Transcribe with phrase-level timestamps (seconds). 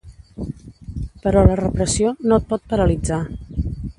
[1.25, 3.23] Però la repressió no et pot paralitzar.